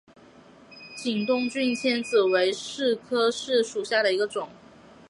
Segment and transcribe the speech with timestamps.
[0.97, 4.49] 景东君迁子为柿科柿属下的一个种。